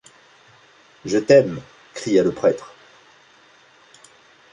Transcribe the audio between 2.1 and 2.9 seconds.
le prêtre.